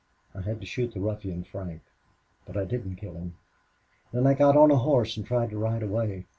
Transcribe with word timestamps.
I 0.33 0.41
had 0.41 0.59
to 0.61 0.65
shoot 0.65 0.95
the 0.95 0.99
ruffian 0.99 1.43
Frank. 1.43 1.81
But 2.47 2.57
I 2.57 2.65
didn't 2.65 2.95
kill 2.95 3.13
him. 3.13 3.35
Then 4.11 4.25
I 4.25 4.33
got 4.33 4.57
on 4.57 4.71
a 4.71 4.75
horse 4.77 5.15
and 5.15 5.23
tried 5.23 5.51
to 5.51 5.59
ride 5.59 5.83
away. 5.83 6.25